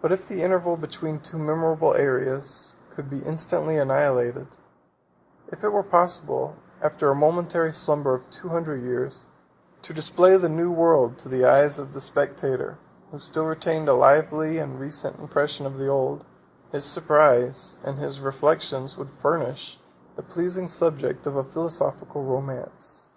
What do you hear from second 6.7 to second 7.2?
after a